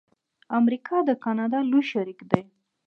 [0.59, 2.43] امریکا د کاناډا لوی شریک دی.